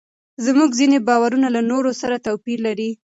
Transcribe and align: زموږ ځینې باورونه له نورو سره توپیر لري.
زموږ 0.45 0.69
ځینې 0.79 0.97
باورونه 1.07 1.47
له 1.55 1.61
نورو 1.71 1.91
سره 2.01 2.15
توپیر 2.25 2.59
لري. 2.67 2.89